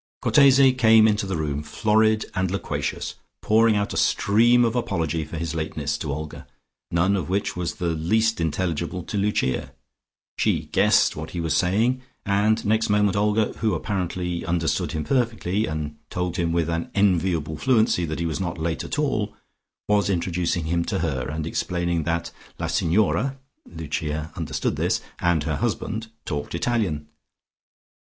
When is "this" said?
24.77-24.99